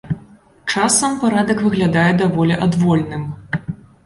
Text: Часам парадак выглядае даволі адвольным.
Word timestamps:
Часам 0.73 1.11
парадак 1.23 1.61
выглядае 1.67 2.07
даволі 2.23 2.59
адвольным. 2.69 3.23